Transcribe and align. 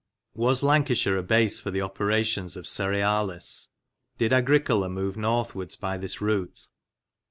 Was 0.33 0.63
Lancashire 0.63 1.15
a 1.17 1.21
base 1.21 1.61
for 1.61 1.69
the 1.69 1.83
operations 1.83 2.57
of 2.57 2.65
Cerealis? 2.65 3.67
Did 4.17 4.33
Agricola 4.33 4.89
move 4.89 5.15
northwards 5.15 5.75
by 5.75 5.95
this 5.99 6.19
route? 6.19 6.65